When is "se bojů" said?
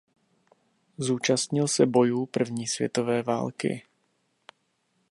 1.67-2.25